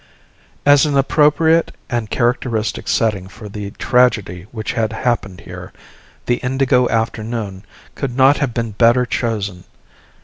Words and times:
As 0.65 0.87
an 0.87 0.97
appropriate 0.97 1.75
and 1.87 2.09
characteristic 2.09 2.87
setting 2.87 3.27
for 3.27 3.47
the 3.47 3.69
tragedy 3.69 4.47
which 4.51 4.73
had 4.73 4.91
happened 4.93 5.41
here, 5.41 5.71
the 6.25 6.37
indigo 6.37 6.89
afternoon 6.89 7.63
could 7.93 8.17
not 8.17 8.37
have 8.37 8.51
been 8.51 8.71
better 8.71 9.05
chosen. 9.05 9.63